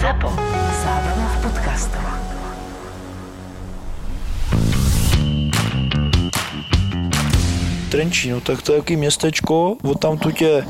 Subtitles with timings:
[0.00, 0.32] Zapo.
[0.82, 2.00] Zábrná v podcastov.
[7.90, 9.76] Trenčín, no tak to je jaký městečko,
[10.18, 10.64] tu je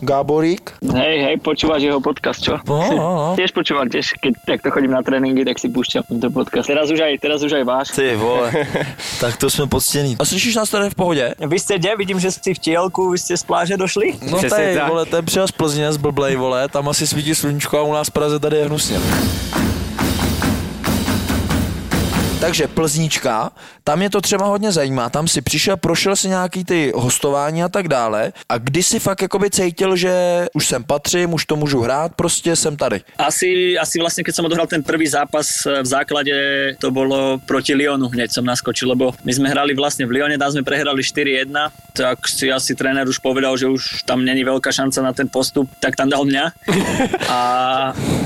[0.00, 0.78] Gáborík.
[0.82, 2.58] Hej, hej, počúvaš jeho podcast, čo?
[2.66, 3.28] No, no, no.
[3.34, 6.68] Tiež počúvam, tiež, keď takto chodím na tréninky, tak si púšťam tento podcast.
[6.70, 7.86] Teraz už aj, teraz už aj váš.
[7.94, 8.52] Ty vole,
[9.22, 10.16] tak to jsme poctění.
[10.18, 11.34] A slyšíš nás tady v pohodě?
[11.38, 11.96] Vy ste kde?
[11.96, 14.14] Vidím, že si v tielku, vy ste z pláže došli?
[14.30, 17.82] No tady, vole, ten přijel z Plzně, z Blblej, vole, tam asi svítí sluníčko a
[17.82, 18.98] u nás v Praze tady je hnusně.
[22.40, 23.50] Takže Plznička,
[23.84, 27.68] tam je to třeba hodně zajímá, tam si přišel, prošel si nějaký ty hostování a
[27.68, 31.80] tak dále a kdy si fakt jakoby cítil, že už sem patřím, už to můžu
[31.80, 33.00] hrát, prostě jsem tady.
[33.18, 36.34] Asi, asi vlastne, keď som odohral ten prvý zápas eh, v základe,
[36.78, 40.54] to bolo proti Lyonu, hneď som naskočil, lebo my sme hrali vlastne v Lyone, tam
[40.54, 41.50] sme prehrali 4-1,
[41.96, 45.66] tak si asi tréner už povedal, že už tam není veľká šanca na ten postup,
[45.82, 46.44] tak tam dal mňa.
[47.28, 47.40] A,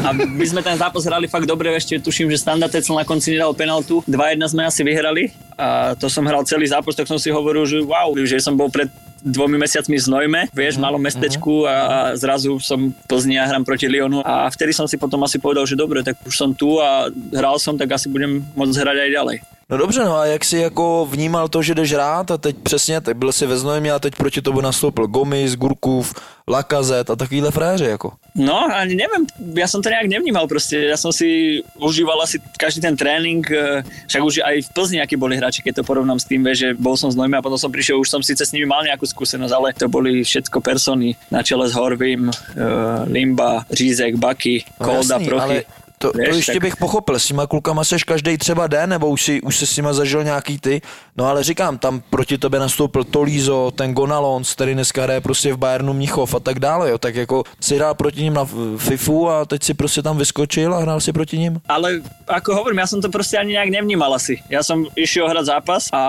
[0.06, 3.34] a my sme ten zápas hrali fakt dobre, ešte tuším, že Standa Tecel na konci
[3.34, 7.30] nedal penaltu, 2-1 sme asi vyhrali a to som hral celý zápas, tak som si
[7.30, 8.90] hovoril, že wow, že som bol pred
[9.22, 13.46] dvomi mesiacmi v Znojme, vieš, v malom mestečku a, a zrazu som v Plzni a
[13.46, 16.50] hram proti Lyonu a vtedy som si potom asi povedal, že dobre, tak už som
[16.50, 19.36] tu a hral som, tak asi budem môcť hrať aj ďalej.
[19.72, 23.00] No dobře, no a jak jsi jako vnímal to, že jdeš hrát a teď přesně,
[23.00, 26.14] tak byl si ve Znojmě a teď proti tomu nastoupil Gomis, Gurkův,
[26.48, 28.12] Lakazet a takovýhle fréři jako.
[28.34, 29.28] No, ani neviem,
[29.60, 33.84] ja som to nejak nevnímal proste, ja som si užíval asi každý ten tréning, eh,
[34.08, 36.68] však už aj v Plzni, akí boli hráči, keď to porovnám s tým, vieš, že
[36.72, 39.04] bol som z Nojme a potom som prišiel, už som síce s nimi mal nejakú
[39.04, 42.64] skúsenosť, ale to boli všetko persony na čele s Horvím, eh,
[43.12, 45.44] Limba, Řízek, Baky, Kolda, jasný, Prochy.
[45.44, 45.56] ale
[46.02, 49.08] to, to Vieš, ještě tak- bych pochopil, s těma klukama seš každý třeba den, nebo
[49.08, 50.82] už si, už se s nima zažil nějaký ty,
[51.16, 55.56] no ale říkám, tam proti tobě nastoupil Tolízo, ten Gonalons, který dneska hraje prostě v
[55.56, 58.44] Bayernu Mnichov a tak dále, jo, tak jako si hrál proti ním na
[58.76, 61.60] FIFU a teď si prostě tam vyskočil a hrál si proti ním.
[61.68, 64.40] Ale ako hovorím, ja som to proste ani nejak nevnímal asi.
[64.50, 66.02] Ja som išiel hrať zápas a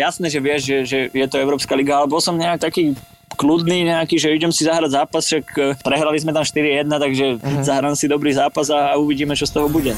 [0.00, 2.96] jasné, že vieš, že, že je to Európska liga, ale bol som nejak taký
[3.36, 7.62] kľudný nejaký, že idem si zahrať zápas, však eh, prehrali sme tam 4-1, takže uh-huh.
[7.62, 9.92] zahrám si dobrý zápas a, uvidíme, čo z toho bude.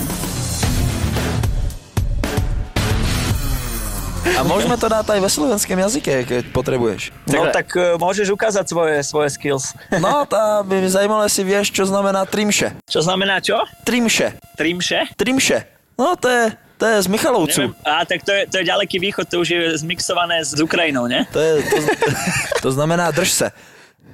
[4.39, 7.11] A můžeme to dát aj ve slovenském jazyke, keď potřebuješ.
[7.27, 9.75] No tak uh, môžeš ukázať svoje, svoje skills.
[9.99, 12.79] No, tá by mě zajímalo, jestli vieš, čo znamená trimše.
[12.87, 13.59] Čo znamená čo?
[13.83, 14.39] Trimše.
[14.55, 15.11] Trimše?
[15.17, 15.59] Trimše.
[15.99, 17.75] No, to je, to je z Michalovců.
[17.85, 21.27] A tak to je, to je ďaleký východ, to už je zmixované s Ukrajinou, ne?
[21.33, 21.77] To, je, to,
[22.63, 23.51] to znamená drž se.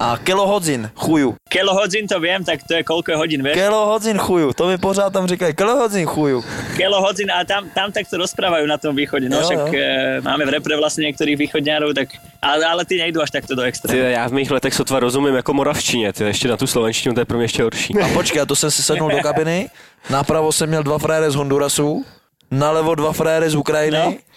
[0.00, 1.38] A kilohodzin, chuju.
[1.48, 3.54] Kilo hodín to viem, tak to je koľko je hodín, vieš?
[3.54, 6.42] Kilohodzin chuju, to mi pořád tam říkají, kilohodzin chuju.
[6.76, 9.30] Kilo hodín a tam, tam tak to rozprávajú na tom východe.
[9.30, 9.78] No Jo, však jo.
[9.78, 12.10] e, máme v repre vlastne niektorých východňárov, tak,
[12.42, 14.02] ale, ale ty nejdu až takto do Ty, extrému.
[14.02, 17.24] já v mých letech sotva rozumím jako moravštině, ty ještě na tu slovenštinu, to je
[17.24, 17.94] pro mě ještě horší.
[18.02, 19.70] A počkej, a to jsem si sednul do kabiny,
[20.10, 22.04] napravo jsem měl dva frajery z Hondurasu,
[22.50, 24.33] nalevo dva frajery z Ukrajiny No.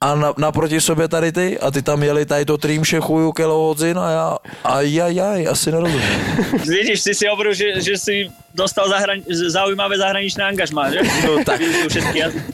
[0.00, 3.98] A na, naproti sobě tady ty a ty tam jeli tady to trímše chuju kilohodzin
[3.98, 6.02] a já, ajajaj, asi nerozumím.
[6.66, 11.00] Vidíš, ty si hovoril, že, že si dostal zahrani- zaujímavé zahraničné angažmá, že?
[11.26, 11.60] No tak.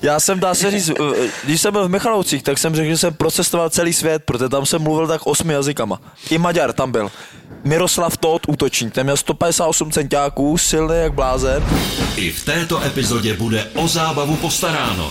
[0.03, 2.99] Já jsem, dá se říct, eh, když jsem byl v Michalovcích, tak jsem řekl, že
[2.99, 6.01] jsem procestoval celý svět, protože tam jsem mluvil tak osmi jazykama.
[6.31, 7.11] I Maďar tam byl.
[7.65, 11.65] Miroslav Tóth, útočník, ten měl 158 centiáků, silný jak blázen,
[12.17, 15.11] I v této epizodě bude o zábavu postaráno.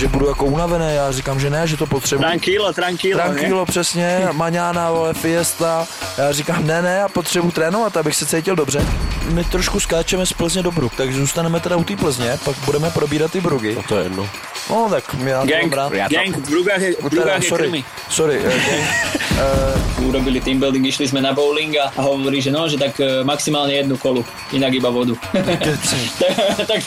[0.00, 2.22] Že budu jako unavený, já říkám, že ne, že to potřebuji.
[2.22, 3.24] Tranquilo, tranquilo, ne?
[3.24, 5.86] Tranquilo, přesně, maňána, vole, fiesta.
[6.18, 8.86] Já říkám, ne, ne, já potřebuji trénovat, abych se cítil dobře.
[9.32, 12.90] My trošku skáčeme z Plzně do Bruk, takže zůstaneme teda u té Plzně, pak budeme
[12.90, 13.76] probírat ty Brugy.
[13.88, 14.28] To je jedno.
[14.70, 16.12] No tak, já to Gang, mám rád.
[16.12, 17.84] gang, v Brugách je, v Teda, Brugách je sorry, krmi.
[18.08, 19.20] sorry, eh, gang.
[19.40, 23.00] Eh, Urobili team building, išli sme na bowling a a hovorí, že no, že tak
[23.00, 24.20] e, maximálne jednu kolu,
[24.52, 25.16] inak iba vodu.
[25.32, 25.72] tak,
[26.68, 26.80] tak,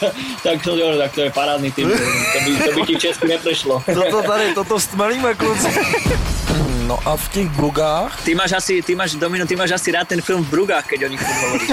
[0.43, 3.83] tak, to, tak to je parádny team building, to by, to by ti Česku neprešlo.
[3.93, 5.67] toto tady, toto stmelíme, kluci.
[6.87, 10.07] No a v těch Brugách, Ty máš asi, ty máš, Domino, ty máš asi rád
[10.07, 11.71] ten film v Brugách, keď o nich tu hovoríš.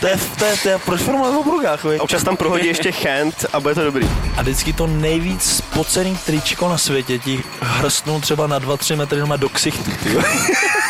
[0.00, 1.98] to je, to je, to je proč formule o Brugách, vej?
[2.00, 4.08] Občas tam prohodí ještě Chant a bude to dobrý.
[4.36, 9.36] A vždycky to nejvíc spocený tričko na světě ti hrstnul třeba na 2-3 metry doma
[9.36, 9.90] do ksichtu.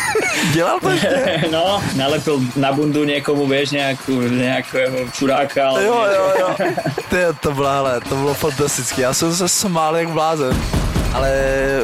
[0.53, 1.43] Dělal to ještě?
[1.51, 5.69] No, nalepil na bundu někomu, víš, nějakou, nějakého čuráka.
[5.69, 6.55] Ale Jo, jo, jo.
[7.09, 9.01] Ty, to bylo, ale, to bylo fantastické.
[9.01, 10.61] Já jsem se smál jak blázen.
[11.13, 11.31] Ale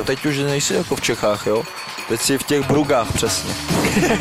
[0.05, 1.63] teď už nejsi jako v Čechách, jo?
[2.09, 3.53] Teď jsi v těch Brugách přesně.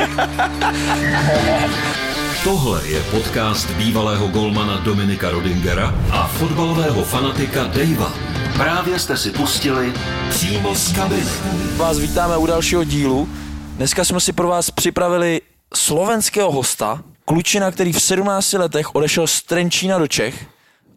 [2.45, 8.13] Tohle je podcast bývalého golmana Dominika Rodingera a fotbalového fanatika Davea.
[8.57, 9.93] Právě jste si pustili
[10.31, 11.31] přímo z kabiny.
[11.77, 13.29] Vás vítáme u dalšího dílu.
[13.75, 15.41] Dneska jsme si pro vás připravili
[15.75, 20.47] slovenského hosta, klučina, který v 17 letech odešel z Trenčína do Čech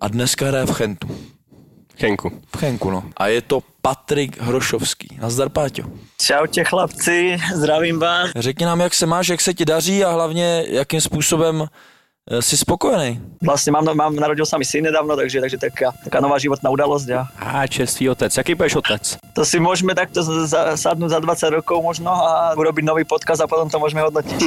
[0.02, 1.08] a dneska hraje v Chentu.
[2.00, 2.42] Chenku.
[2.56, 3.04] V Chenku, no.
[3.18, 5.18] A je to Patrik Hrošovský.
[5.22, 5.84] Nazdar, Páťo.
[6.22, 8.30] Čaute chlapci, zdravím vás.
[8.36, 11.66] Řekni nám, jak se máš, jak se ti daří a hlavně, jakým způsobem
[12.32, 13.22] eh, jsi spokojený.
[13.42, 17.10] Vlastne mám, mám, narodil sa mi syn nedávno, takže, takže taká, taká nová životná udalosť.
[17.10, 18.38] A A čerstvý otec.
[18.38, 19.18] Jaký budeš otec?
[19.38, 20.26] To si môžeme takto
[20.74, 24.40] sadnúť za 20 rokov možno a urobiť nový podcast a potom to môžeme hodnotiť.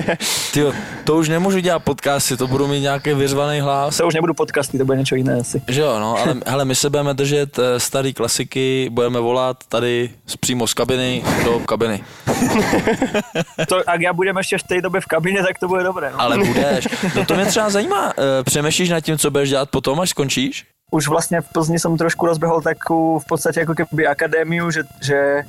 [0.52, 0.60] Ty,
[1.08, 3.96] to už nemůžu dělat podcasty, to budu mít nějaký vyřvaný hlas.
[3.96, 5.64] to už nebudú podcasty, to bude niečo iné asi.
[5.64, 10.10] Že jo, no, ale hele, my se budeme držet eh, starý klasiky, budeme volat tady
[10.26, 12.04] z- přímo z kabiny do kabiny.
[13.68, 16.10] To, ak ja budem ešte v tej dobe v kabine, tak to bude dobré.
[16.12, 16.20] No.
[16.20, 16.88] Ale budeš.
[17.16, 18.12] No to mě třeba zajímá.
[18.18, 20.66] Eh, Přemýšlíš nad tím, co budeš dělat potom, až skončíš?
[20.92, 25.48] Už vlastne v Plzni som trošku rozbehol takú v podstate ako keby akadémiu, že, že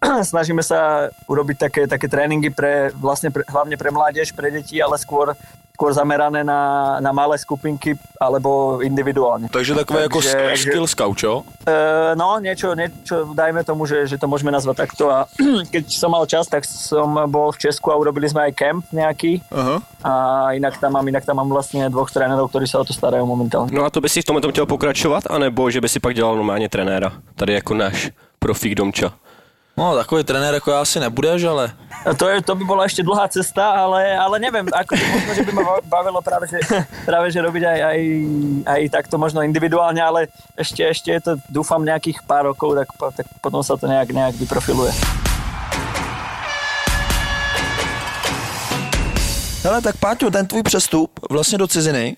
[0.30, 5.00] snažíme sa urobiť také, také tréningy pre, vlastne pre, hlavne pre mládež, pre deti, ale
[5.00, 5.32] skôr,
[5.76, 9.48] skôr zamerané na, na malé skupinky alebo individuálne.
[9.48, 11.32] Takže takové jako Takže- skill scout, čo?
[11.68, 15.28] E, no, niečo, niečo, dajme tomu, že, že to môžeme nazvať takto a
[15.72, 19.44] keď som mal čas, tak som bol v Česku a urobili sme aj kemp nejaký
[19.52, 19.76] Aha.
[20.04, 20.12] a
[20.56, 23.72] inak tam mám, inak tam mám vlastne dvoch trénerov, ktorí sa o to starajú momentálne.
[23.72, 26.36] No a to by si v tom chtěl pokračovat, anebo že by si pak dělal
[26.36, 27.12] normálně trenéra?
[27.36, 29.12] Tady jako náš profík Domča.
[29.78, 31.72] No, takový trenér jako já asi nebudeš, ale
[32.06, 35.42] A To, je, to by bola ešte dlhá cesta, ale, ale neviem, ako, možno, že
[35.42, 36.62] by ma bavilo práve, že,
[37.02, 38.00] práve, že robiť aj, aj,
[38.62, 43.26] aj takto možno individuálne, ale ešte, ešte je to, dúfam, nejakých pár rokov, tak, tak
[43.42, 44.94] potom sa to nejak, nejak vyprofiluje.
[49.66, 52.16] Hele, tak Páťo, ten tvůj přestup vlastně do ciziny,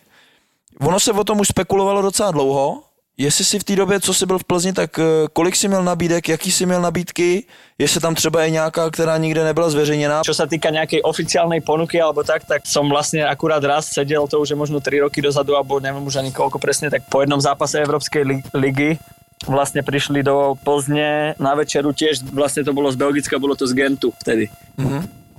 [0.81, 2.82] ono se o tom už spekulovalo docela dlouho,
[3.18, 5.84] jestli si v té době, co jsi byl v Plzni, tak eh, kolik jsi měl
[5.84, 7.44] nabídek, jaký jsi měl nabídky,
[7.78, 10.22] jestli tam třeba je nějaká, která nikde nebyla zveřejněná.
[10.22, 14.38] Čo sa týka nejakej oficiálnej ponuky alebo tak, tak som vlastne akurát raz sedel, to
[14.38, 17.42] už je možno 3 roky dozadu, alebo neviem už ani koľko presne, tak po jednom
[17.42, 18.98] zápase li- ligy
[19.46, 23.74] vlastne prišli do Plzne na večeru tiež, vlastne to bolo z Belgicka, bolo to z
[23.74, 24.50] Gentu vtedy.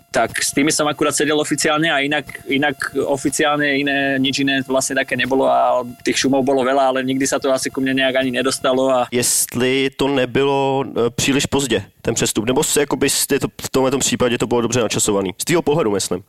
[0.09, 4.97] Tak s tými som akurát sedel oficiálne a inak, inak oficiálne iné, nič iné vlastne
[4.97, 8.15] také nebolo a tých šumov bolo veľa, ale nikdy sa to asi ku mne nejak
[8.17, 13.09] ani nedostalo a Jestli to nebylo eh, příliš pozdě, ten přestup, nebo si jakoby
[13.61, 15.31] v tomhle případě to bylo dobře načasovaný.
[15.38, 16.23] Z tvého pohledu, myslím.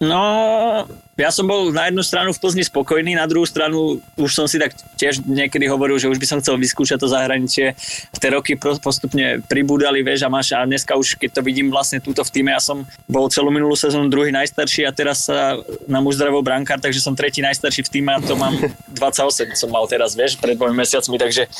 [0.00, 0.86] No,
[1.18, 4.54] ja som bol na jednu stranu v Plzni spokojný, na druhú stranu už som si
[4.54, 7.74] tak tiež niekedy hovoril, že už by som chcel vyskúšať to zahraničie.
[8.14, 12.22] Tie roky postupne pribúdali, vieš, a máš a dneska už, keď to vidím vlastne túto
[12.22, 15.58] v týme, ja som bol celú minulú sezónu druhý najstarší a teraz sa
[15.90, 18.54] nám už zdravil brankár, takže som tretí najstarší v týme a to mám
[19.02, 21.50] 28 som mal teraz, vieš, pred dvomi mesiacmi, takže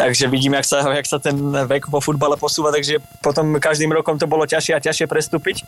[0.00, 4.16] Takže vidím, jak sa, jak sa ten vek vo futbale posúva, takže potom každým rokom
[4.16, 5.60] to bolo ťažšie a ťažšie prestúpiť.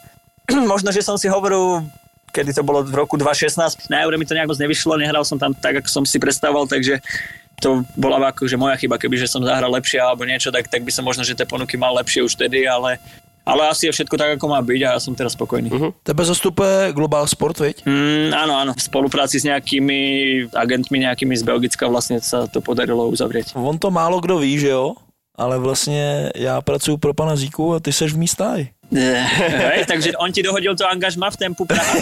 [0.72, 1.84] Možno, že som si hovoril,
[2.32, 5.36] kedy to bolo v roku 2016, na Eure mi to nejak moc nevyšlo, nehral som
[5.36, 6.98] tam tak, ako som si predstavoval, takže
[7.62, 10.90] to bola akože moja chyba, keby že som zahral lepšie alebo niečo, tak, tak by
[10.90, 12.98] som možno, že tie ponuky mal lepšie už tedy, ale,
[13.46, 15.70] ale asi je všetko tak, ako má byť a ja som teraz spokojný.
[15.70, 15.94] Uh-huh.
[16.02, 17.86] Tebe zastupuje Global Sport, viď?
[17.86, 20.00] Mm, áno, áno, v spolupráci s nejakými
[20.50, 23.54] agentmi, nejakými z Belgicka vlastne sa to podarilo uzavrieť.
[23.54, 24.98] On to málo kdo ví, že jo?
[25.32, 28.68] Ale vlastně já pracuji pro pana Zíku a ty seš v místáji.
[28.92, 31.94] Hej, takže on ti dohodil to angažma v tempu Praha.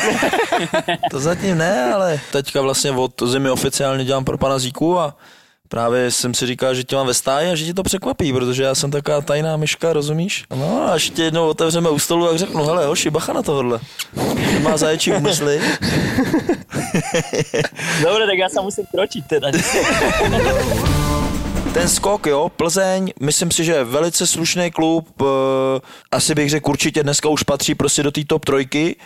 [1.10, 5.16] To zatím ne, ale teďka vlastně od zimy oficiálně dělám pro pana Zíku a
[5.68, 8.62] právě jsem si říkal, že tě mám ve stáji a že ti to překvapí, protože
[8.62, 10.44] já jsem taková tajná myška, rozumíš?
[10.50, 13.80] No a až tě jednou otevřeme u stolu a řeknu, hele hoši, bacha na tohle.
[14.62, 15.60] Má zaječí úmysly.
[18.02, 19.48] Dobre, tak ja sa musím kročiť teda.
[21.74, 25.24] Ten skok, jo, Plzeň, myslím si, že je velice slušný klub, e,
[26.12, 28.96] asi bych řekl určitě dneska už patří prostě do té top trojky.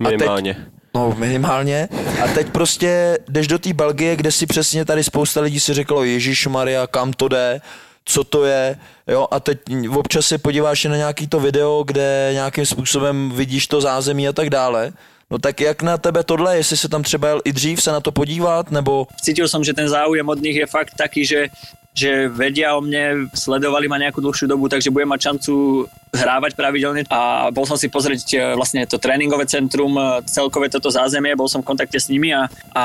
[0.00, 0.66] A teď- Minimálně.
[0.94, 1.88] No, minimálně.
[2.24, 6.04] A teď prostě jdeš do té Belgie, kde si přesně tady spousta lidí si řeklo,
[6.04, 7.60] Ježíš Maria, kam to jde,
[8.04, 8.76] co to je,
[9.08, 9.58] jo, a teď
[9.96, 14.50] občas se podíváš na nějaký to video, kde nějakým způsobem vidíš to zázemí a tak
[14.50, 14.92] dále.
[15.30, 18.00] No tak jak na tebe tohle, jestli se tam třeba jel i dřív se na
[18.00, 21.46] to podívat, nebo Cítil som, že ten záujem od nich je fakt taký, že
[21.92, 27.08] že vedia o mne, sledovali ma nejakú dlhšiu dobu, takže budem mať šancu hrávať pravidelne
[27.08, 31.48] a bol som si pozrieť e, vlastne to tréningové centrum, e, celkové toto zázemie, bol
[31.48, 32.84] som v kontakte s nimi a, a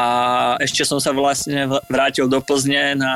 [0.63, 3.13] ešte som sa vlastne vrátil do Plzne na,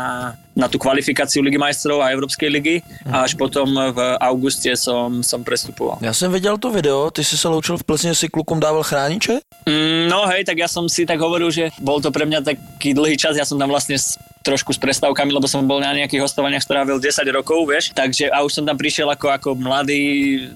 [0.52, 2.76] na tú kvalifikáciu Ligy majstrov a Európskej ligy
[3.08, 6.00] a až potom v auguste som, som prestupoval.
[6.02, 9.40] Já jsem viděl to video, ty jsi se loučil v Plzně, si klukům dával chrániče?
[9.66, 12.98] Mm, no hej, tak ja som si tak hovoril, že bol to pre mňa taký
[12.98, 13.96] dlhý čas, ja som tam vlastne
[14.42, 18.42] trošku s prestávkami, lebo som bol na nejakých hostovaniach strávil 10 rokov, vieš, takže a
[18.42, 20.02] už som tam prišiel ako, ako mladý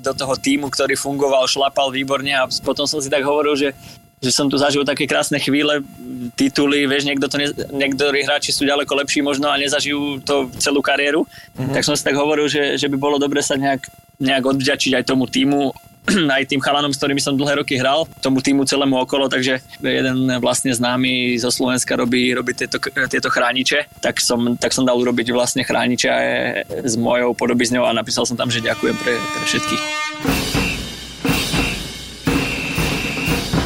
[0.01, 3.69] do toho týmu, ktorý fungoval, šlapal výborne a potom som si tak hovoril, že
[4.23, 5.85] že som tu zažil také krásne chvíle,
[6.33, 10.81] tituly, vieš, niekto to ne, niektorí hráči sú ďaleko lepší možno a nezažijú to celú
[10.81, 11.75] kariéru, mm-hmm.
[11.75, 13.85] tak som si tak hovoril, že, že by bolo dobre sa nejak,
[14.17, 15.69] nejak odvďačiť aj tomu týmu
[16.38, 20.29] aj tým chalanom, s ktorými som dlhé roky hral, tomu týmu celému okolo, takže jeden
[20.39, 22.77] vlastne známy zo Slovenska robí, robí tieto,
[23.09, 26.09] tieto chrániče, tak som, tak som dal urobiť vlastne chrániče
[26.85, 30.44] s mojou podobizňou a napísal som tam, že ďakujem pre, pre všetkých.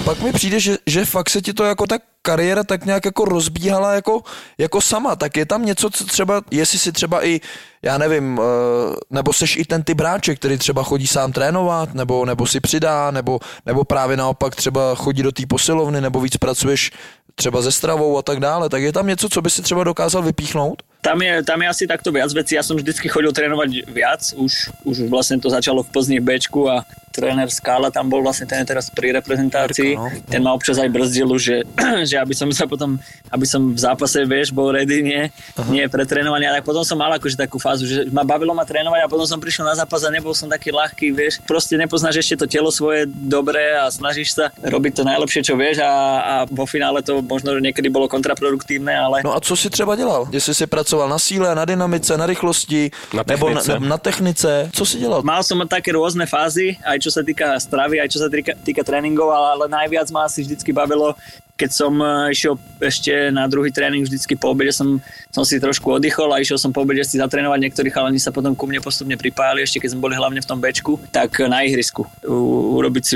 [0.09, 3.25] Pak mi přijde, že, že fakt se ti to jako ta kariéra tak nějak jako
[3.25, 4.21] rozbíhala jako,
[4.57, 7.41] jako sama, tak je tam něco, co třeba, jestli si třeba i,
[7.81, 12.25] já nevím, eh, nebo seš i ten ty bráček, který třeba chodí sám trénovat, nebo,
[12.25, 16.91] nebo si přidá, nebo, nebo právě naopak třeba chodí do té posilovny, nebo víc pracuješ
[17.35, 20.21] třeba ze stravou a tak dále, tak je tam něco, co by si třeba dokázal
[20.21, 20.83] vypíchnout?
[21.01, 22.59] Tam je, tam je asi takto viac vecí.
[22.59, 24.35] Ja som vždycky chodil trénovať viac.
[24.35, 28.45] Už, už vlastne to začalo v Plzni v Bčku a tréner Skála tam bol vlastne
[28.45, 29.97] ten teraz pri reprezentácii.
[29.97, 30.09] no.
[30.29, 31.65] Ten ma občas aj brzdil, že,
[32.09, 32.97] že aby som sa potom,
[33.29, 35.23] aby som v zápase, vieš, bol ready, nie,
[35.69, 36.47] nie pre trénovanie.
[36.49, 39.25] A tak potom som mal akože takú fázu, že ma bavilo ma trénovať a potom
[39.25, 41.41] som prišiel na zápas a nebol som taký ľahký, vieš.
[41.43, 45.81] Proste nepoznáš ešte to telo svoje dobre a snažíš sa robiť to najlepšie, čo vieš
[45.81, 49.17] a, a vo finále to možno niekedy bolo kontraproduktívne, ale...
[49.25, 50.27] No a co si třeba dělal?
[50.31, 53.79] Jestli si pracoval na síle, na dynamice, na rychlosti, Na nebo na, technice.
[53.89, 55.21] na technice, co si dělal?
[55.23, 58.81] Mal som také rôzne fázy, aj čo sa týka stravy, aj čo sa týka, týka
[58.85, 61.17] tréningov, ale, ale najviac ma asi vždycky bavilo,
[61.59, 65.99] keď som eh, išiel ešte na druhý tréning, vždycky po obede som, som si trošku
[65.99, 67.59] oddychol a išiel som po obede si zatrénovať.
[67.59, 70.63] Niektorí chalani sa potom ku mne postupne pripájali, ešte keď sme boli hlavne v tom
[70.63, 72.07] bečku, tak na ihrisku.
[72.23, 73.15] U, urobiť si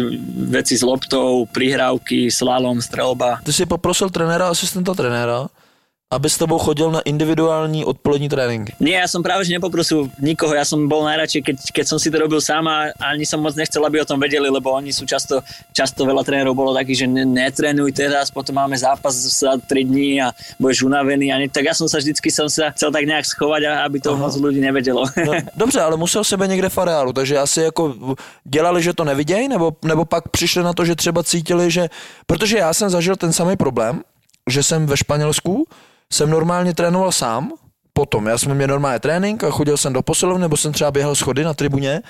[0.52, 3.40] veci s loptou, prihrávky, slalom, strelba.
[3.48, 5.48] Ty si poprosil trenéra, asistenta trenéra,
[6.14, 8.78] aby s tebou chodil na individuální odpolední tréninky.
[8.78, 12.14] Nie, ja som práve že nepoprosil nikoho, ja som bol najradšej, keď, keď som si
[12.14, 15.10] to robil sám a ani som moc nechcel, aby o tom vedeli, lebo oni sú
[15.10, 15.42] často,
[15.74, 20.22] často veľa trénerov bolo takých, že ne, netrénuj teraz, potom máme zápas za 3 dní
[20.22, 20.30] a
[20.62, 21.34] budeš unavený.
[21.34, 23.98] A ne, tak ja som sa vždycky som sa chcel tak nejak schovať, a aby
[23.98, 25.10] to moc ľudí nevedelo.
[25.18, 25.34] No,
[25.66, 27.96] dobře, ale musel sebe někde v areálu, takže asi jako
[28.46, 31.90] dělali, že to nevidějí, nebo, nebo pak přišli na to, že třeba cítili, že...
[32.26, 34.02] Protože já jsem zažil ten samý problém,
[34.50, 35.66] že jsem ve Španělsku,
[36.14, 37.52] jsem normálně trénoval sám,
[37.94, 41.16] potom, já jsem měl normálně trénink a chodil jsem do posilovny, nebo jsem třeba běhal
[41.16, 42.02] schody na tribuně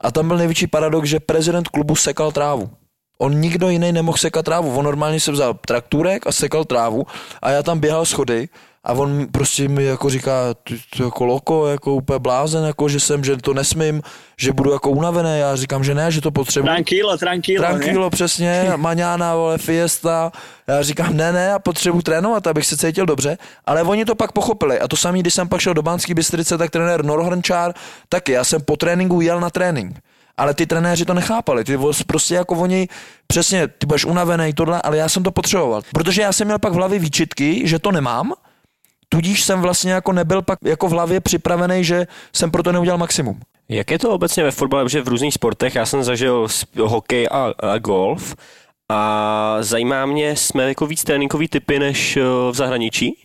[0.00, 2.70] a tam byl největší paradox, že prezident klubu sekal trávu.
[3.18, 4.76] On nikdo jiný nemohl sekat trávu.
[4.76, 7.06] On normálně se vzal traktůrek a sekal trávu
[7.42, 8.48] a já tam běhal schody
[8.84, 13.00] a on prostě mi jako říká, ty, ty jako loko, jako úplně blázen, jako že
[13.00, 14.02] jsem, že to nesmím,
[14.36, 15.38] že budu jako unavený.
[15.38, 16.66] Já říkám, že ne, že to potřebuji.
[16.66, 17.62] Tranquilo, tranquilo.
[17.62, 17.68] ne?
[17.68, 20.32] Tranquilo, přesně, maňána, vole, fiesta.
[20.66, 24.32] Já říkám, ne, ne, já potřebuji trénovat, abych se cítil dobře, ale oni to pak
[24.32, 24.80] pochopili.
[24.80, 27.74] A to samý, když jsem pak šel do Banské Bystrice, tak trenér Norhrnčár
[28.08, 28.32] taky.
[28.32, 30.00] Já jsem po tréninku jel na trénink.
[30.36, 31.64] Ale ty trenéři to nechápali.
[31.64, 32.88] Ty prostě jako oni,
[33.26, 35.82] přesně, ty budeš unavený, tohle, ale já jsem to potřeboval.
[35.92, 38.32] Protože já jsem měl pak v hlavě výčitky, že to nemám,
[39.14, 42.98] tudíž jsem vlastně jako nebyl pak jako v hlavě připravený, že jsem pro to neudělal
[42.98, 43.40] maximum.
[43.68, 46.46] Jak je to obecně ve fotbale, protože v různých sportech, já jsem zažil
[46.80, 48.34] hokej a, a golf
[48.88, 53.23] a zajímá mě, jsme jako víc tréninkový typy než eh, v zahraničí?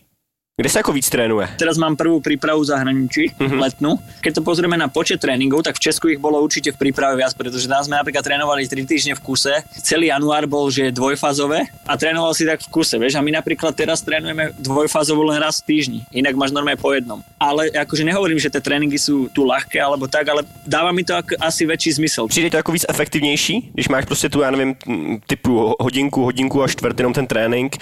[0.60, 1.48] Kde se jako víc trénuje?
[1.56, 3.60] Teraz mám prvú prípravu v zahraničí, mm-hmm.
[3.64, 3.96] letnú.
[4.20, 7.32] Keď to pozrieme na počet tréningov, tak v Česku ich bolo určite v príprave viac,
[7.32, 9.64] pretože tam sme napríklad trénovali 3 týždne v kuse.
[9.80, 13.16] Celý január bol, že dvojfázové a trénoval si tak v kuse, vieš.
[13.16, 17.24] A my napríklad teraz trénujeme dvojfázovo len raz v týždni, inak máš normálne po jednom.
[17.40, 21.16] Ale akože nehovorím, že tie tréningy sú tu ľahké alebo tak, ale dáva mi to
[21.16, 22.28] ak, asi väčší zmysel.
[22.28, 26.62] Přijde to jako víc efektivnější, když máš prostě tu, já nevím, m, typu hodinku, hodinku
[26.62, 27.80] a čtvrt jenom ten trénink,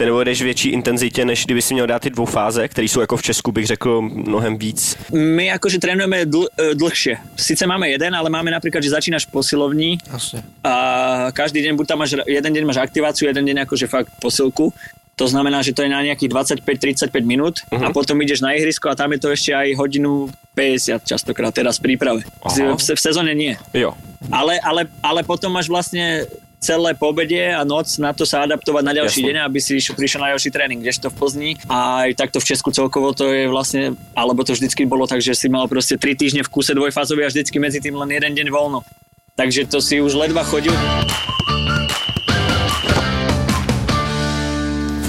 [0.00, 3.16] ten nebo jdeš větší intenzitě, než kdyby si měl dát ty dvoufáze, které jsou jako
[3.16, 4.96] v Česku, bych řekl, mnohem víc.
[5.12, 7.20] My akože trénujeme dl- e, dlhšie.
[7.36, 8.90] Sice máme jeden, ale máme napríklad, že
[9.30, 10.42] posilovni, Jasně.
[10.64, 14.72] a každý deň buď tam máš, jeden deň máš aktiváciu, jeden deň akože fakt posilku.
[15.16, 16.32] To znamená, že to je na nejakých
[16.64, 17.84] 25-35 minút uh-huh.
[17.84, 21.76] a potom ideš na ihrisko a tam je to ešte aj hodinu 50 častokrát teraz
[21.76, 22.24] v príprave.
[22.40, 23.52] V, v, v sezóne nie.
[23.76, 23.92] Jo.
[24.32, 26.24] Ale, ale, ale potom máš vlastne
[26.60, 29.28] celé pobede a noc na to sa adaptovať na ďalší Jasne.
[29.32, 32.48] deň, aby si išiel- prišiel na ďalší tréning, kdežto v Plzni a aj takto v
[32.52, 36.12] Česku celkovo to je vlastne, alebo to vždycky bolo tak, že si mal proste 3
[36.12, 38.84] týždne v kuse dvojfázový a vždycky medzi tým len jeden deň voľno.
[39.40, 40.76] Takže to si už ledva chodil.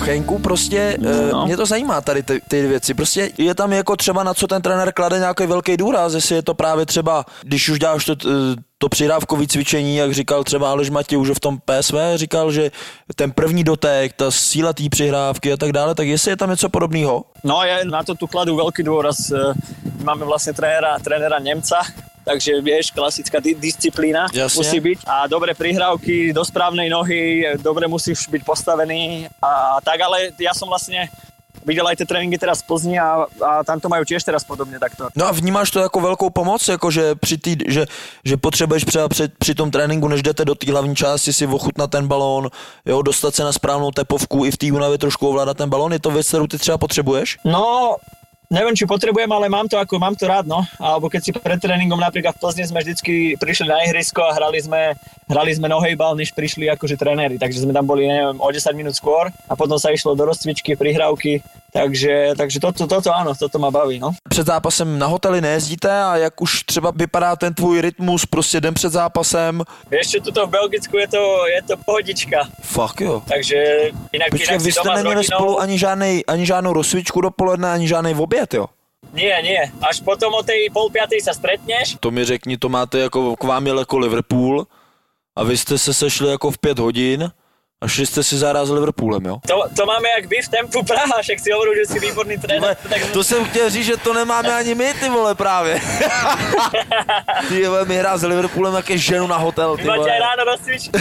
[0.02, 1.10] V Chenku prostě, No.
[1.32, 1.46] no.
[1.46, 2.94] mě to zajímá tady ty, ty věci.
[2.94, 6.42] Prostě je tam jako třeba na co ten trenér klade nějaký velký důraz, jestli je
[6.42, 10.90] to právě třeba, když už děláš to, eh, to přidávkový cvičení, jak říkal třeba Aleš
[10.90, 12.72] Matěj už v tom PSV, říkal, že
[13.16, 16.70] ten první dotek, ta síla té přihrávky a tak dále, tak jestli je tam něco
[16.70, 17.24] podobného?
[17.46, 19.30] No ja na to tu kladú veľký dôraz.
[19.34, 19.54] E,
[20.02, 21.82] Máme vlastne trénera, trénera Nemca,
[22.32, 24.64] takže vieš, klasická di- disciplína Jasne.
[24.64, 24.98] musí byť.
[25.04, 30.72] A dobré prihrávky do správnej nohy, dobre musíš byť postavený a tak, ale ja som
[30.72, 31.12] vlastne
[31.62, 34.82] videl aj tie tréninky teraz v Plzni a, a tam to majú tiež teraz podobne
[34.82, 35.14] takto.
[35.14, 37.86] No a vnímáš to jako velkou pomoc, jako že, při tý, že,
[38.26, 41.92] že potřebuješ třeba při, při tom tréninku, než jdete do té hlavní části, si ochutnat
[41.92, 42.50] ten balón,
[42.86, 46.00] jo, dostat se na správnou tepovku i v té únavě trošku ovládat ten balón, je
[46.00, 47.38] to věc, kterou ty třeba potřebuješ?
[47.46, 47.96] No,
[48.52, 50.68] neviem, či potrebujem, ale mám to, ako, mám to rád, no.
[50.76, 54.60] Alebo keď si pred tréningom napríklad v Plzni sme vždycky prišli na ihrisko a hrali
[54.60, 55.00] sme,
[55.32, 57.40] hrali sme nohejbal, než prišli akože tréneri.
[57.40, 60.76] Takže sme tam boli, neviem, o 10 minút skôr a potom sa išlo do rozcvičky,
[60.76, 61.40] prihrávky.
[61.72, 64.12] Takže, takže toto, toto áno, toto ma baví, no.
[64.28, 68.74] Před zápasem na hotely nejezdíte a jak už třeba vypadá ten tvůj rytmus prostě den
[68.74, 69.64] před zápasem?
[70.08, 72.52] Čo, tuto v Belgicku je to, je to pohodička.
[72.62, 73.24] Fakt jo.
[73.28, 73.56] Takže
[74.12, 75.38] inak, Počkej, inak vy jste neměli rodinou...
[75.38, 78.66] spolu ani, žádnej, ani žádnou rozcvičku dopoledne, ani žádný oběd, jo?
[79.14, 79.60] Nie, nie.
[79.84, 83.44] Až potom o tej pol piatej sa stretneš To mi řekni, to máte jako k
[83.44, 84.68] vám jel jako Liverpool
[85.36, 87.32] a vy jste se sešli jako v pět hodin
[87.82, 89.38] a šli jste si zaraz s Liverpoolem, jo?
[89.48, 92.78] To, to máme jak vy v Tempu Praha, však si hovoril, že si výborný tréner.
[92.90, 95.82] tak To jsem chtěl říct, že to nemáme ani my, ty vole, právě.
[97.50, 100.20] ty vole, my hrá s Liverpoolem jak je ženu na hotel, ty vole.
[100.20, 101.00] ráno rozcvičku.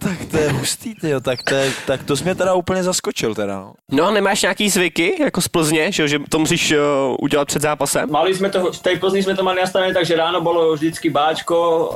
[0.00, 2.82] Tak to je hustý, ty jo, tak to, je, tak to jsi mě teda úplně
[2.82, 3.72] zaskočil teda, no.
[3.90, 6.78] No a nemáš nějaký zvyky, jako z Plzně, že, jo, že to musíš uh,
[7.20, 8.10] udělat před zápasem?
[8.10, 11.10] Mali sme to, v tej Plzni sme to mali nastavené tak, že ráno bolo vždycky
[11.10, 11.86] báčko, uh,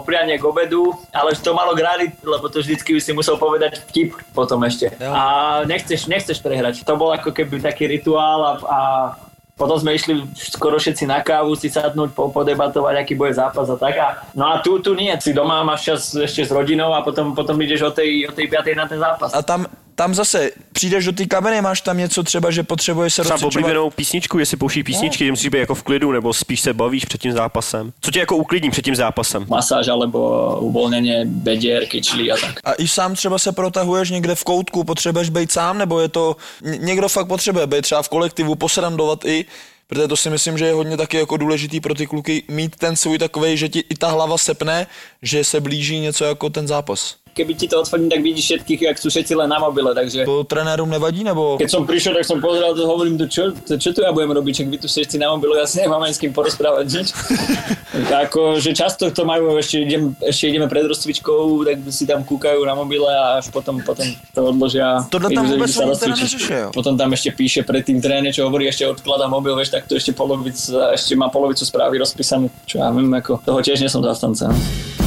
[0.00, 4.64] oprianie k obedu, ale to malo grády, lebo to vždycky si musel povedať vtip potom
[4.64, 4.90] ešte.
[4.96, 5.12] Jo.
[5.12, 5.22] A
[5.68, 6.82] nechceš, nechceš prehrať.
[6.82, 8.80] To bol ako keby taký rituál a, a
[9.54, 13.78] potom sme išli skoro všetci na kávu si sadnúť, po, podebatovať, aký bude zápas a
[13.78, 13.94] tak.
[14.02, 17.38] A, no a tu, tu nie, si doma máš čas ešte s rodinou a potom,
[17.38, 18.74] potom ideš o tej, o tej 5.
[18.74, 19.30] na ten zápas.
[19.30, 23.22] A tam, tam zase přijdeš do té kabiny, máš tam něco třeba, že potřebuješ se
[23.22, 23.54] Třeba rozcvičovat.
[23.64, 25.30] oblíbenou písničku, jestli pouští písničky, no.
[25.32, 27.92] musíš být jako v klidu, nebo spíš se bavíš před tím zápasem.
[28.00, 29.46] Co tě jako uklidní před tím zápasem?
[29.48, 30.18] Masáž alebo
[30.60, 32.60] uvoľnenie bedier, kyčlí a tak.
[32.64, 36.36] A i sám třeba se protahuješ někde v koutku, potřebuješ být sám, nebo je to,
[36.62, 39.44] ně- někdo fakt potřebuje být třeba v kolektivu, posrandovat i,
[39.86, 42.96] protože to si myslím, že je hodně taky jako důležitý pro ty kluky mít ten
[42.96, 44.86] svůj takový, že ti i ta hlava sepne,
[45.22, 47.16] že se blíží něco jako ten zápas.
[47.34, 50.24] Keby ti to odfadní, tak vidíš všetkých, jak sú všetci len na mobile, takže...
[50.24, 51.58] To trenérům nevadí, nebo?
[51.58, 54.30] Keď som prišiel, tak som pozeral, to hovorím, to čo, to čo tu ja budem
[54.30, 57.08] robiť, čak vy tu všetci na mobilu, ja si nemám ani s kým porozprávať nič.
[58.24, 62.62] ako, že často to majú, ešte, idem, ešte ideme pred rozcvičkou, tak si tam kúkajú
[62.62, 65.02] na mobile a až potom, potom to odložia.
[65.10, 66.68] Tohle tam vôbec sa jo?
[66.70, 69.98] Potom tam ešte píše pred tým tréne, čo hovorí, ešte odkladá mobil, vieš, tak to
[69.98, 70.56] ešte polovic,
[70.94, 74.54] ešte má polovicu správy rozpísanú, čo ja viem, ako toho tiež nie som zastanca.
[74.54, 75.03] No.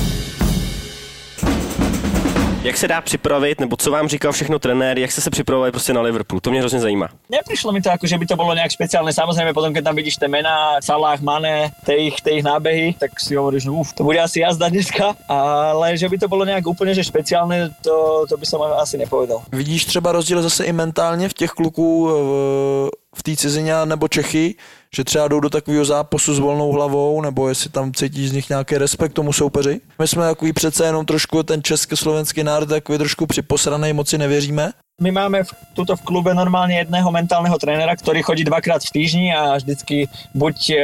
[2.68, 5.94] Jak se dá připravit, nebo co vám říkal všechno trenér, jak jste se připravovali prostě
[5.94, 6.40] na Liverpool?
[6.40, 7.08] To mě hrozně zajímá.
[7.30, 9.16] Neprišlo mi to ako, že by to bolo nejak špeciálne.
[9.16, 13.16] Samozrejme, potom keď tam vidíš tie mená, Salah, Mane, tie ich, tie ich nábehy, tak
[13.24, 15.16] si hovoríš, no uf, to bude asi jazda dneska.
[15.32, 19.48] Ale že by to bolo nejak úplne že špeciálne, to, to by som asi nepovedal.
[19.48, 24.56] Vidíš třeba rozdíl zase i mentálně v těch kluků v, v té cizině nebo Čechy,
[24.96, 28.50] že třeba jdou do takového zápasu s volnou hlavou, nebo jestli tam cítíš z nich
[28.50, 29.82] nějaký respekt tomu soupeři.
[30.00, 34.72] My jsme takový přece jenom trošku ten československý národ takový trošku připosranej, moci nevěříme.
[35.02, 39.30] My máme v, tuto v klube normálne jedného mentálneho trénera, ktorý chodí dvakrát v týždni
[39.30, 40.78] a vždycky buď e,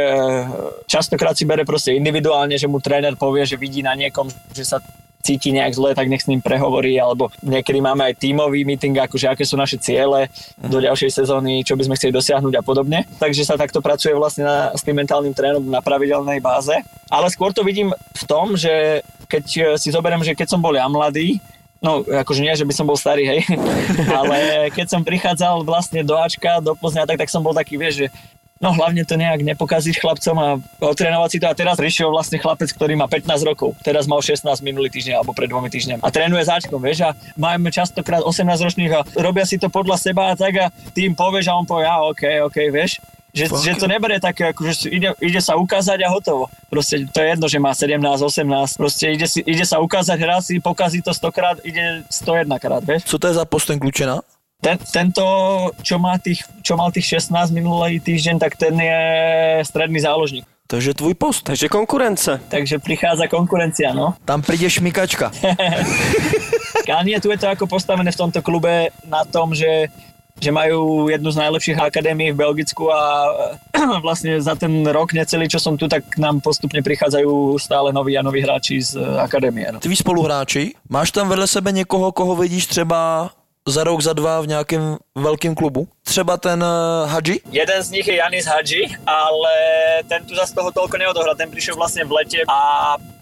[0.86, 4.78] častokrát si bere proste individuálne, že mu tréner povie, že vidí na niekom, že sa
[5.24, 9.32] cíti nejak zle, tak nech s ním prehovorí, alebo niekedy máme aj tímový meeting, akože
[9.32, 10.28] aké sú naše ciele
[10.60, 13.08] do ďalšej sezóny, čo by sme chceli dosiahnuť a podobne.
[13.18, 16.76] Takže sa takto pracuje vlastne na, s tým mentálnym trénom na pravidelnej báze.
[17.08, 20.76] Ale skôr to vidím v tom, že keď e, si zoberiem, že keď som bol
[20.76, 21.40] ja mladý,
[21.84, 23.60] No, akože nie, že by som bol starý, hej,
[24.24, 28.08] ale keď som prichádzal vlastne do Ačka, do Plzňa, tak, tak som bol taký, vieš,
[28.08, 28.08] že
[28.62, 30.48] no hlavne to nejak nepokaziť chlapcom a
[30.84, 31.48] otrénovať si to.
[31.50, 33.76] A teraz prišiel vlastne chlapec, ktorý má 15 rokov.
[33.82, 36.02] Teraz mal 16 minulý týždeň alebo pred dvomi týždňami.
[36.04, 39.98] A trénuje s Ačkom, vieš, a máme častokrát 18 ročných a robia si to podľa
[40.00, 43.04] seba a tak a ty im povieš a on povie, a OK, OK, vieš.
[43.34, 46.54] Že, že to neberie tak, ako, že ide, ide sa ukázať a hotovo.
[46.70, 48.46] Proste to je jedno, že má 17, 18.
[48.78, 52.86] Proste ide, si, ide sa ukázať, hrá si, pokazí to 100 krát, ide 101 krát,
[52.86, 53.10] vieš.
[53.10, 54.22] Co to je za post ten klučina?
[54.63, 55.26] Ten, tento,
[55.84, 59.02] čo, má tých, čo mal tých 16 minulý týždeň, tak ten je
[59.67, 60.47] stredný záložník.
[60.67, 61.43] Takže tvůj post.
[61.43, 62.39] Takže konkurence.
[62.47, 64.15] Takže prichádza konkurencia, no.
[64.26, 65.36] Tam príde šmikačka.
[66.88, 69.91] A nie, tu je to ako postavené v tomto klube na tom, že
[70.41, 73.32] že majú jednu z najlepších akadémií v Belgicku a
[74.06, 78.17] vlastne za ten rok necelý, čo som tu, tak k nám postupne prichádzajú stále noví
[78.17, 79.69] a noví hráči z akadémie.
[79.71, 79.80] No.
[79.80, 83.30] Tví spoluhráči, máš tam vedle sebe někoho, koho vidíš třeba
[83.67, 85.88] za rok, za dva v nějakém velkém klubu?
[86.04, 87.39] Třeba ten uh, Hadži?
[87.52, 89.54] Jeden z nich je Janis Hadži, ale
[90.10, 91.36] ten tu zase toho toľko neodohral.
[91.36, 92.60] Ten prišiel vlastne v lete a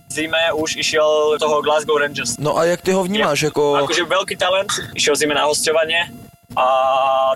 [0.09, 2.35] zime už išiel toho Glasgow Rangers.
[2.41, 3.41] No a jak ty ho vnímáš?
[3.41, 3.85] Jako...
[3.85, 6.09] Akože veľký talent, išiel zime na hostovanie
[6.51, 6.67] a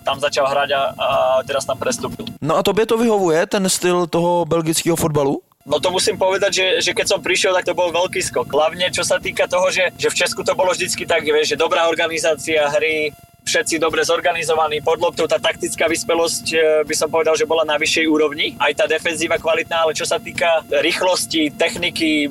[0.03, 1.07] tam začal hrať a, a
[1.47, 2.25] teraz tam prestúpil.
[2.41, 5.41] No a tobě to vyhovuje, ten styl toho belgického fotbalu?
[5.65, 8.53] No to musím povedať, že, že keď som prišiel, tak to bol veľký skok.
[8.53, 11.89] Hlavne čo sa týka toho, že, že v Česku to bolo vždycky tak, že dobrá
[11.89, 13.09] organizácia hry,
[13.45, 17.77] všetci dobre zorganizovaní pod loptou, tá taktická vyspelosť e, by som povedal, že bola na
[17.77, 18.57] vyššej úrovni.
[18.57, 22.29] Aj tá defenzíva kvalitná, ale čo sa týka rýchlosti, techniky, e,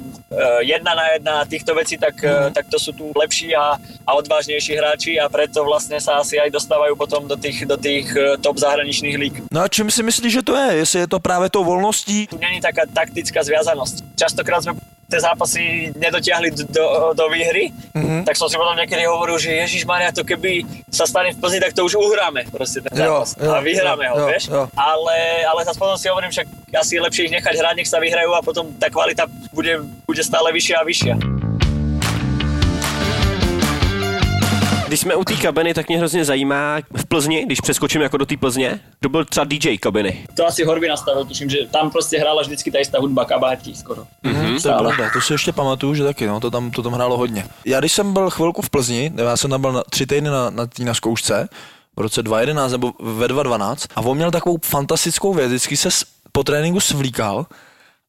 [0.66, 2.50] jedna na jedna týchto vecí, tak, mm.
[2.50, 6.50] tak to sú tu lepší a, a odvážnejší hráči a preto vlastne sa asi aj
[6.50, 8.10] dostávajú potom do tých, do tých
[8.42, 9.34] top zahraničných líg.
[9.54, 10.82] No a čím si myslíš, že to je?
[10.82, 12.26] Jestli je to právě tou volností?
[12.26, 14.18] Tu není taká taktická zviazanosť.
[14.18, 14.74] Častokrát sme
[15.14, 18.26] tie zápasy nedotiahli do, do výhry, mm-hmm.
[18.26, 21.62] tak som si potom niekedy hovoril, že Ježiš Maria, to keby sa stane v Plzni,
[21.62, 24.44] tak to už uhráme proste ten Jo, zápas jo, a vyhráme jo, ho, jo, vieš?
[24.50, 24.62] jo.
[24.74, 28.02] Ale, ale zase potom si hovorím, však asi je lepšie ich nechať hrať, nech sa
[28.02, 31.14] vyhrajú a potom tá kvalita bude, bude stále vyššia a vyššia.
[34.94, 38.26] Když jsme u té kabiny, tak mě hrozně zajímá v Plzni, když přeskočím jako do
[38.26, 40.26] té Plzně, kdo byl třeba DJ kabiny.
[40.36, 44.06] To asi Horby nastavil, tuším, že tam proste hrala vždycky tá istá hudba, kabátí skoro.
[44.22, 46.92] Mm, to je pravda, to si ještě pamatuju, že taky, no, to tam, to tam
[46.92, 47.44] hrálo hodně.
[47.66, 50.50] Já když jsem byl chvilku v Plzni, já jsem tam byl na, tři týdny na,
[50.50, 51.48] na, tý- na zkoušce,
[51.96, 56.04] v roce 2011 nebo ve 2012 a on měl takovou fantastickou věc, vždycky se s-
[56.32, 57.46] po tréninku svlíkal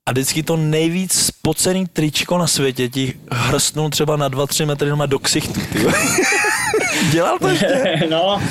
[0.09, 5.05] a vždycky to nejvíc spocený tričko na světě ti hrstnul třeba na 2-3 metry doma
[5.05, 5.61] do ksichtu.
[7.11, 7.95] Dělal to ještě?
[8.09, 8.41] No,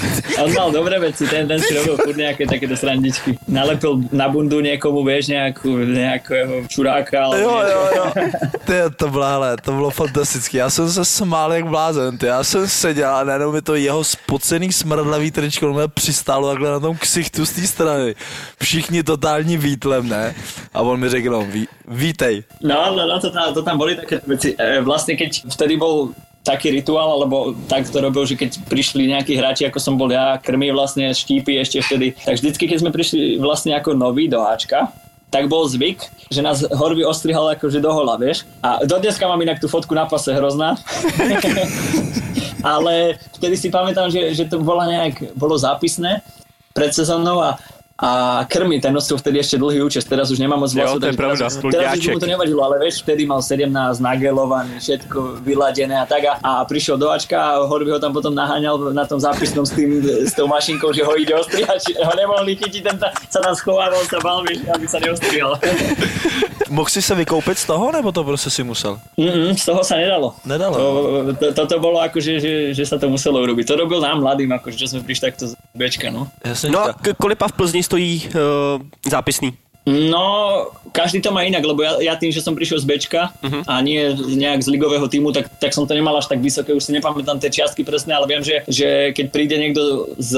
[0.42, 3.38] on mal dobré veci, ten, ten si robil furt nejaké takéto srandičky.
[3.48, 8.06] Nalepil na bundu niekomu, vieš, nejakú, nejakého čuráka, ale Jo, jo, jo.
[8.66, 10.58] Ty, to bylo, hele, to bylo fantastické.
[10.58, 12.18] Já jsem se smál jak blázen.
[12.18, 12.26] Ty.
[12.26, 16.80] Já jsem seděl a najednou mi to jeho spocený smradlavý tričko mě přistálo takhle na
[16.80, 18.14] tom ksichtu z té strany.
[18.62, 20.34] Všichni totální výtlem, ne?
[20.74, 22.42] A on mi řekl, no, ví, vítej.
[22.62, 24.54] No, no, no to, tam, to tam boli také veci.
[24.58, 29.32] E, vlastne keď vtedy bol taký rituál, alebo tak to robil, že keď prišli nejakí
[29.32, 33.40] hráči, ako som bol ja, krmy vlastne, štípy ešte vtedy, tak vždycky, keď sme prišli
[33.40, 34.92] vlastne ako noví do Ačka,
[35.32, 35.98] tak bol zvyk,
[36.30, 38.46] že nás Horby ostrihal akože do hola, vieš.
[38.62, 40.78] A dodneska mám inak tú fotku na pase hrozná.
[42.62, 46.22] Ale vtedy si pamätám, že, že to bola nejak, bolo zápisné
[46.70, 47.58] pred sezónou a
[47.94, 50.98] a krmy, ten nosil vtedy ešte dlhý účes, teraz už nemám moc Jo, vlasov.
[50.98, 53.70] to je takže pravda, teraz, teraz už mu to nevadilo, ale vieš, vtedy mal 17
[54.02, 58.34] nagelovaný, všetko vyladené a tak a, a prišiel do Ačka a Horby ho tam potom
[58.34, 62.58] naháňal na tom zápisnom s, tým, s tou mašinkou, že ho ide ostrihať, ho nemohli
[62.58, 65.54] chytiť, ten ta, sa tam schovával, sa bal, vieš, aby sa neostrihal.
[66.74, 68.98] Mohl si se vykoupit z toho, nebo to prostě si musel?
[69.18, 70.34] Mm-mm, z toho sa nedalo.
[70.44, 70.74] Nedalo.
[70.74, 73.68] To, to, toto bolo akože, že, že sa to muselo urobiť.
[73.68, 76.26] To robil nám mladým, akože, čo sme prišli takto z Bčka, no.
[76.44, 78.32] Jasně, No a kolipa v Plzni stojí uh,
[79.10, 79.52] zápisný?
[79.84, 80.26] No,
[80.96, 83.68] každý to má inak, lebo ja, ja tým, že som prišiel z Bčka uh-huh.
[83.68, 86.88] a nie nejak z ligového týmu, tak, tak som to nemal až tak vysoké, už
[86.88, 90.32] si nepamätám tie čiastky presne, ale viem, že, že keď príde niekto z,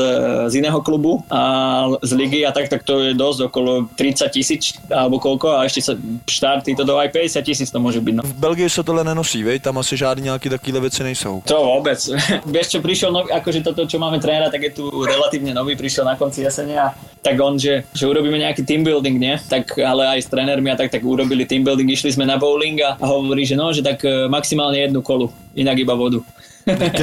[0.51, 4.75] z iného klubu a z ligy a tak, tak to je dosť okolo 30 tisíc
[4.91, 5.95] alebo koľko a ešte sa
[6.27, 8.15] štarty to do aj 50 tisíc to môže byť.
[8.19, 8.23] No.
[8.27, 9.63] V Belgii se tohle nenosí, vej?
[9.63, 11.43] Tam asi žádný nějaký takovýhle věci nejsou.
[11.47, 12.03] To vôbec.
[12.47, 16.03] Vieš čo, prišiel nový, akože toto, čo máme trénera, tak je tu relatívne nový, prišiel
[16.03, 16.91] na konci jesene a
[17.23, 19.36] tak on, že, že urobíme nejaký team building, nie?
[19.49, 22.81] Tak, ale aj s trénermi a tak, tak urobili team building, išli sme na bowling
[22.83, 26.21] a, a hovorí, že no, že tak e, maximálne jednu kolu, inak iba vodu.
[26.67, 26.99] Tak,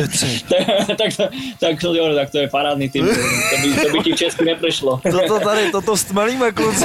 [1.00, 1.24] tak, to,
[1.60, 3.16] tak, to, jo, tak to je parádny building.
[3.16, 5.00] To by, to by ti v Česku neprešlo.
[5.12, 6.84] Toto tady, toto stmelíme, kluci.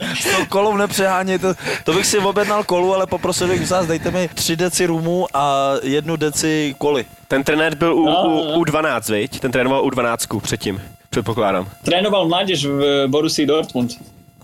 [0.00, 4.10] S tou kolou nepřeháněj, to, to bych si objednal kolu, ale poprosil bych vás, dejte
[4.10, 7.04] mi 3 deci rumu a jednu deci koli.
[7.28, 8.58] Ten trenér byl u, No, u, no.
[8.58, 9.40] u 12, viď?
[9.40, 11.68] Ten trénoval u 12 předtím, předpokládám.
[11.84, 13.92] Trénoval mládež v Borussii Dortmund.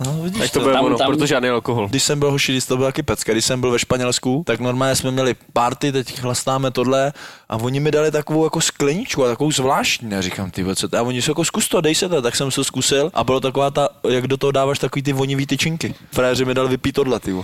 [0.07, 1.89] No, vidíš Tak to bude Tam- ono, tam- proto žádný alkohol.
[1.89, 4.61] Když jsem byl hoši, když to byl taky pecka, když jsem byl ve Španělsku, tak
[4.61, 7.13] normálně jsme měli party, teď chlastáme tohle
[7.49, 10.15] a oni mi dali takovou jako skleničku a takovou zvláštní.
[10.15, 10.99] A říkám, ty co to?
[10.99, 13.41] A oni jsou jako zkus to, dej se to, tak jsem se zkusil a bylo
[13.41, 15.95] taková ta, jak do toho dáváš takový ty vonivý tyčinky.
[16.13, 17.35] Fréři mi dali vypít tohle, ty.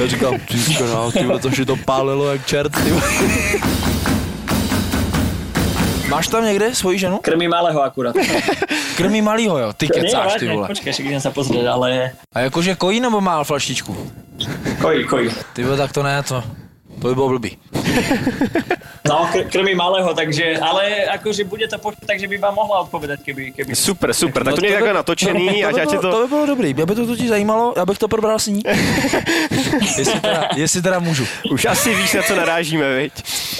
[0.00, 2.92] Já říkám, ty král, ty vole, to vše to pálilo jak čert, ty.
[6.08, 7.18] Máš tam někde svoji ženu?
[7.18, 8.16] Krmí malého akurát.
[8.96, 10.66] Krmí malýho, jo, ty kecáš, ty vole.
[10.66, 13.92] Počkej, idem sa pozrieť, ale A jakože kojí nebo má flaštičku?
[14.80, 15.28] kojí, kojí.
[15.52, 16.42] Ty vole, tak to ne, to,
[17.00, 17.58] to by bylo blbý.
[19.08, 23.22] No, kr- krmí malého, takže, ale akože bude to počuť, takže by vám mohla odpovedať,
[23.22, 23.70] keby, keby...
[23.76, 26.10] Super, super, tak No to mě by- takhle natočený, to, ať by je bylo, to...
[26.10, 28.62] to by bylo dobrý, aby to totiž zajímalo, já bych to probral s ní.
[29.98, 31.26] jestli, teda, jestli teda můžu.
[31.50, 33.12] Už asi víš, na co narážíme, viď?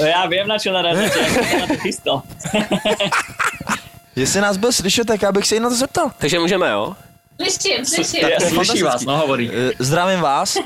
[0.03, 2.17] Ja viem, na čo narážate, ja som sa na to chystal.
[4.17, 6.11] Jestli nás byl slyšet, tak já bych se jí na to zeptal.
[6.19, 6.97] Takže můžeme, jo?
[7.43, 8.29] Slyším, slyším.
[8.29, 9.51] Je slyší vás, no hovorí.
[9.55, 10.57] Eh, Zdravím vás.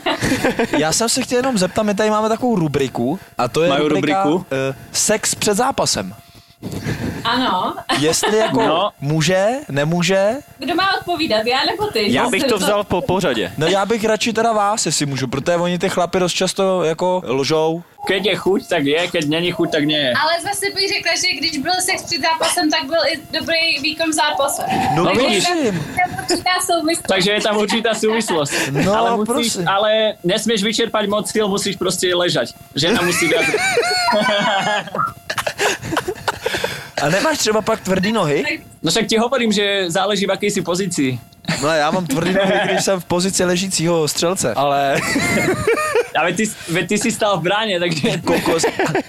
[0.79, 3.89] Já jsem se chtěl jenom zeptat, my tady máme takovou rubriku a to je Mají
[3.89, 4.47] rubrika rubriku?
[4.71, 6.15] eh, sex před zápasem.
[7.31, 7.75] Ano.
[7.99, 8.91] Jestli jako No.
[9.01, 12.13] může, nemůže, Kdo má odpovídat, já nebo ty?
[12.13, 13.53] Já bych to vzal po pořadě.
[13.59, 17.23] no já bych radši teda vás, jestli můžu, protože oni ty chlapy dost často jako
[17.27, 17.83] lžou.
[18.07, 20.13] Keď je chuť, tak je, keď není chuť, tak je.
[20.23, 24.11] Ale zase bych řekla, že když byl sex před zápasem, tak byl i dobrý výkon
[24.11, 24.63] v zápase.
[24.97, 25.45] No, No vidíš.
[26.67, 27.07] souvislost.
[27.09, 28.55] Takže je tam určitá súvislosť.
[28.85, 29.69] No, ale, musíš, prosím.
[29.69, 32.53] ale nesmieš vyčerpať moc sil, musíš proste ležať.
[32.75, 33.45] Žena musí viac.
[37.03, 38.61] A nemáš třeba pak tvrdý nohy?
[38.83, 41.19] No však ti hovorím, že záleží v akej si pozícii.
[41.63, 44.55] No já mám tvrdý nohy, když jsem v pozici ležícího střelce.
[44.55, 45.01] Ale
[46.19, 48.19] Ale ty, veď ty si stál v bráně, takže...
[48.19, 48.65] kokos.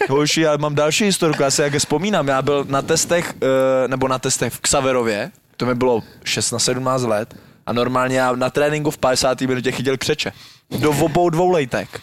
[0.10, 4.08] Hoši, já mám další historku, já si jak vzpomínám, já byl na testech, eh, nebo
[4.08, 8.50] na testech v Xaverově, to mi bylo 6 na 17 let, a normálně já na
[8.50, 9.42] tréninku v 50.
[9.42, 10.32] minutě chytil křeče.
[10.80, 12.02] Do obou dvou lejtek.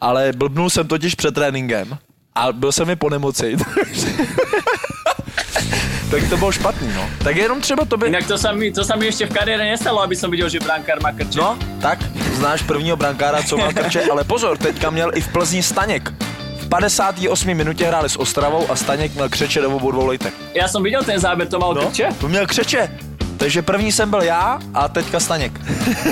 [0.00, 1.98] Ale blbnul jsem totiž před tréninkem
[2.34, 3.56] a byl jsem mi po nemoci.
[6.10, 7.10] tak to bylo špatný, no.
[7.24, 8.06] Tak jenom třeba to by...
[8.08, 10.60] Inak to sa, mi, to sa mi ešte v kariére nestalo, aby som videl, že
[10.60, 11.36] brankár má krče.
[11.36, 12.00] No, tak,
[12.40, 16.12] znáš prvního brankára, co má krče, ale pozor, teďka měl i v Plzni Staněk.
[16.68, 17.54] V 58.
[17.54, 20.34] minutě hráli s Ostravou a Staněk měl křeče do obou dvou lejtek.
[20.52, 21.80] Ja som videl ten záber, to mal no?
[21.88, 22.12] krče.
[22.20, 22.92] To měl křeče.
[23.40, 25.52] Takže první jsem byl já a teďka Staněk.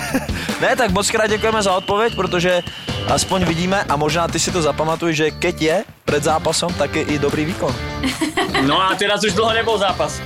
[0.60, 2.62] ne, tak moc krát děkujeme za odpověď, protože
[3.08, 7.02] aspoň vidíme a možná ty si to zapamatuj, že keď je před zápasom, tak je
[7.02, 7.76] i dobrý výkon.
[8.64, 10.16] No a teraz už dlho nebol zápas.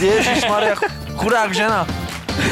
[0.00, 0.74] Ježíš Maria,
[1.16, 1.86] chudák žena.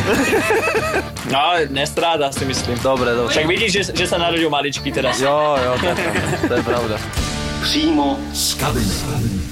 [1.32, 2.78] No nestráda si myslím.
[2.84, 3.32] Dobre, dobre.
[3.32, 5.20] Však vidíš, že, že sa narodil maličký teraz.
[5.20, 6.20] Jo, jo, to je pravda.
[6.48, 6.96] To je pravda.
[7.62, 9.43] Přímo z kabiny.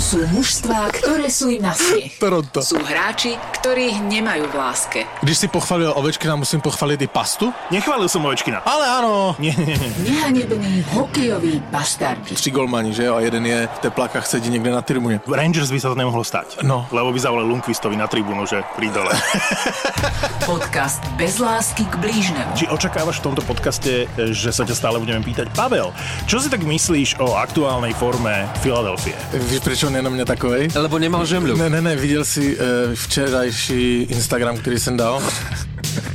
[0.00, 2.16] Sú mužstvá, ktoré sú im na smiech.
[2.16, 2.64] Toronto.
[2.64, 5.00] Sú hráči, ktorých nemajú v láske.
[5.20, 7.52] Když si pochválil Ovečkina, musím pochválit i pastu.
[7.68, 8.64] Nechválil som Ovečkina.
[8.64, 9.36] Ale ano.
[9.36, 9.90] Nie, nie, nie.
[10.08, 12.34] Nehanební hokejoví bastardi.
[12.34, 13.14] Tři golmani, že jo?
[13.14, 15.20] A jeden je v teplákách sedí někde na tribuně.
[15.28, 16.64] Rangers by sa to nemohlo stať.
[16.64, 16.88] No.
[16.90, 19.12] Lebo by zavolali Lundqvistovi na tribúnu, že pri dole.
[20.48, 22.56] Podcast bez lásky k blížnemu.
[22.56, 25.52] Či očakávaš v tomto podcaste, že sa ťa stále budeme pýtať?
[25.52, 25.92] Pavel,
[26.24, 29.14] čo si tak myslíš o aktuálnej forme Filadelfie?
[29.36, 30.68] Víš, proč on je na mě takovej?
[30.74, 31.58] Lebo nemal žemľu.
[31.58, 32.62] Ne, ne, ne, viděl jsi uh,
[32.94, 35.22] včerajší Instagram, který jsem dal?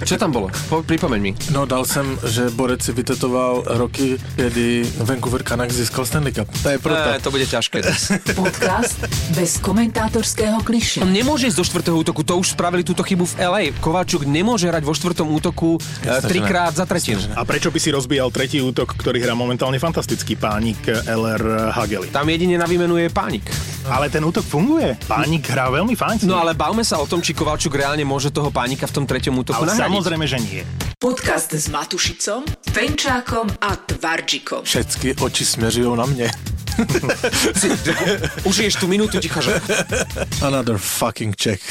[0.05, 0.47] Čo tam bolo?
[0.69, 1.31] Po, pripomeň mi.
[1.49, 6.47] No, dal jsem, že Borec si vytetoval roky, kdy Vancouver Canucks získal Stanley Cup.
[6.63, 7.09] To je proto.
[7.09, 7.81] E, to bude ťažké.
[7.81, 8.01] dnes.
[8.39, 8.97] Podcast
[9.33, 11.01] bez komentátorského kliše.
[11.01, 13.63] On nemôže ísť do štvrtého útoku, to už spravili túto chybu v LA.
[13.81, 17.21] Kovalčuk nemôže hrať vo štvrtom útoku e, Jasné, že trikrát za tretinu.
[17.33, 22.13] A prečo by si rozbíjal tretí útok, ktorý hrá momentálne fantastický pánik LR Hageli?
[22.13, 23.47] Tam jedine na výmenu je pánik.
[23.85, 24.97] Ale ten útok funguje.
[25.05, 26.25] Pánik hrá veľmi fajn.
[26.25, 29.45] No ale bavme sa o tom, či Kovalčuk reálne môže toho pánika v tom treťom
[29.45, 29.83] útoku ale nahradiť.
[29.87, 30.61] samozrejme, že nie.
[30.99, 34.63] Podcast s Matušicom, Fenčákom a Tvardžikom.
[34.63, 36.31] Všechny oči směřují na mě.
[38.43, 39.61] Užiješ tú minútu ticha, že?
[40.43, 41.63] Another fucking check.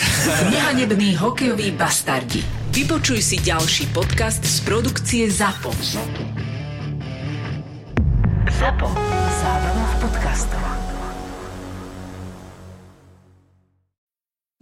[0.50, 2.40] Nehanební hokejoví bastardi.
[2.72, 5.70] Vypočuj si ďalší podcast z produkcie ZAPO.
[8.60, 8.88] Zapo.
[9.42, 10.93] Zábrná v podcastov.